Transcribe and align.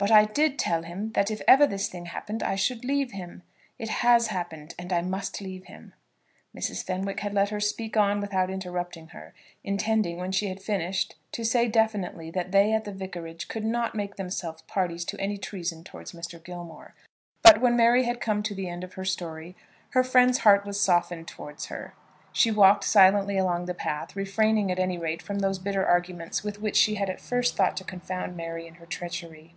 But 0.00 0.12
I 0.12 0.26
did 0.26 0.60
tell 0.60 0.84
him 0.84 1.10
that 1.14 1.28
if 1.28 1.42
ever 1.48 1.66
this 1.66 1.88
thing 1.88 2.06
happened 2.06 2.40
I 2.44 2.54
should 2.54 2.84
leave 2.84 3.10
him. 3.10 3.42
It 3.80 3.88
has 3.88 4.28
happened, 4.28 4.76
and 4.78 4.92
I 4.92 5.00
must 5.02 5.40
leave 5.40 5.64
him." 5.64 5.92
Mrs. 6.56 6.84
Fenwick 6.84 7.18
had 7.18 7.34
let 7.34 7.48
her 7.48 7.58
speak 7.58 7.96
on 7.96 8.20
without 8.20 8.48
interrupting 8.48 9.08
her, 9.08 9.34
intending 9.64 10.16
when 10.18 10.30
she 10.30 10.46
had 10.50 10.62
finished, 10.62 11.16
to 11.32 11.42
say 11.44 11.66
definitely, 11.66 12.30
that 12.30 12.52
they 12.52 12.72
at 12.72 12.84
the 12.84 12.92
vicarage 12.92 13.48
could 13.48 13.64
not 13.64 13.96
make 13.96 14.14
themselves 14.14 14.62
parties 14.68 15.04
to 15.06 15.20
any 15.20 15.36
treason 15.36 15.82
towards 15.82 16.12
Mr. 16.12 16.40
Gilmore; 16.40 16.94
but 17.42 17.60
when 17.60 17.74
Mary 17.74 18.04
had 18.04 18.20
come 18.20 18.40
to 18.44 18.54
the 18.54 18.68
end 18.68 18.84
of 18.84 18.94
her 18.94 19.04
story 19.04 19.56
her 19.94 20.04
friend's 20.04 20.38
heart 20.38 20.64
was 20.64 20.80
softened 20.80 21.26
towards 21.26 21.66
her. 21.66 21.92
She 22.32 22.52
walked 22.52 22.84
silently 22.84 23.36
along 23.36 23.66
the 23.66 23.74
path, 23.74 24.14
refraining 24.14 24.70
at 24.70 24.78
any 24.78 24.96
rate 24.96 25.22
from 25.22 25.40
those 25.40 25.58
bitter 25.58 25.84
arguments 25.84 26.44
with 26.44 26.60
which 26.62 26.76
she 26.76 26.94
had 26.94 27.10
at 27.10 27.20
first 27.20 27.56
thought 27.56 27.76
to 27.78 27.82
confound 27.82 28.36
Mary 28.36 28.64
in 28.64 28.74
her 28.74 28.86
treachery. 28.86 29.56